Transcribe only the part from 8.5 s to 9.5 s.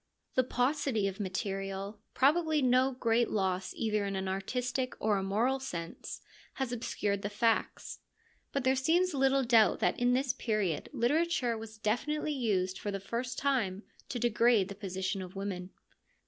but there seems little